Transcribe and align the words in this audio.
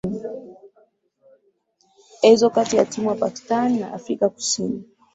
ezo 2.31 2.49
kati 2.49 2.75
ya 2.77 2.85
timu 2.85 3.09
ya 3.09 3.15
pakistani 3.15 3.79
na 3.79 3.93
afrika 3.93 4.29
kusini 4.29 4.83